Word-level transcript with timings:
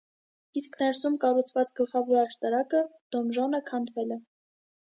Իսկ 0.61 0.77
ներսում 0.79 1.17
կառուցված 1.25 1.73
գլխավոր 1.81 2.21
աշտարակը՝ 2.23 2.83
դոնժոնը, 3.17 3.61
քանդվել 3.71 4.17
է։ 4.19 4.19